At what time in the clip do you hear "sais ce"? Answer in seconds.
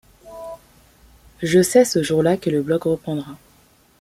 1.61-2.01